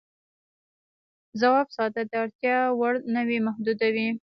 [1.39, 4.07] ځواب ساده دی، اړتیا وړ نوعې محدودې وې.